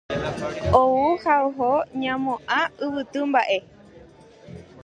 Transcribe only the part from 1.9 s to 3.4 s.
ñaimo'ã yvytu